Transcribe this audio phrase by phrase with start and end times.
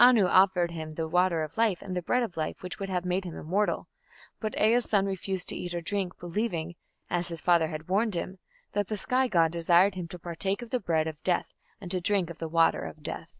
[0.00, 3.04] Anu offered him the water of life and the bread of life which would have
[3.04, 3.86] made him immortal,
[4.40, 6.76] but Ea's son refused to eat or drink, believing,
[7.10, 8.38] as his father had warned him,
[8.72, 11.52] that the sky god desired him to partake of the bread of death
[11.82, 13.36] and to drink of the water of death.